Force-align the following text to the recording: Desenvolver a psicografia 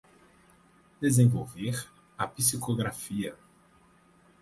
Desenvolver 0.99 1.75
a 2.17 2.25
psicografia 2.25 3.37